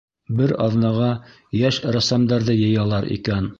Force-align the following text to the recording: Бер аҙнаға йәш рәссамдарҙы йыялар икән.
Бер 0.37 0.53
аҙнаға 0.63 1.09
йәш 1.61 1.81
рәссамдарҙы 1.99 2.59
йыялар 2.65 3.11
икән. 3.21 3.49